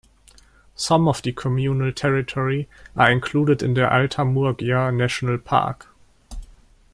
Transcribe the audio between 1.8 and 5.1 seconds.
territory are included in the Alta Murgia